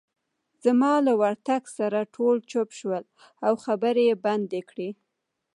زما 0.63 0.93
له 1.05 1.13
ورتګ 1.21 1.63
سره 1.77 1.99
ټول 2.15 2.35
چوپ 2.51 2.69
شول، 2.79 3.03
او 3.45 3.53
خبرې 3.65 4.03
يې 4.09 4.15
بندې 4.25 4.61
کړې. 4.69 4.89